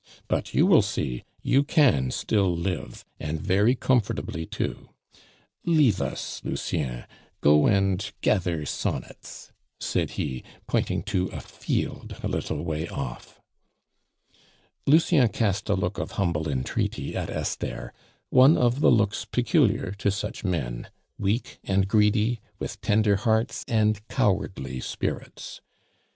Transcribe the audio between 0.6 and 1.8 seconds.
will see, you